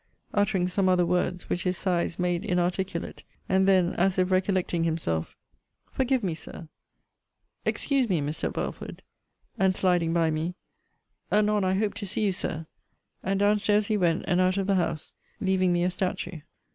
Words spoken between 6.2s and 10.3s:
me, Sir! Excuse me, Mr. Belford! And sliding